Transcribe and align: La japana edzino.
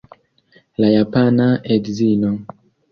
La 0.83 0.89
japana 0.95 1.47
edzino. 1.79 2.37